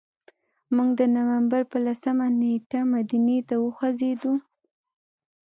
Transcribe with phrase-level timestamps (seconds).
[0.75, 4.33] موږ د نوامبر په لسمه نېټه مدینې ته وخوځېدو.